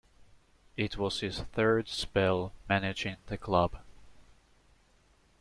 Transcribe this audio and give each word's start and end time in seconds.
It 0.77 0.97
was 0.97 1.19
his 1.19 1.41
third 1.41 1.87
spell 1.87 2.53
managing 2.67 3.17
the 3.27 3.37
club. 3.37 3.77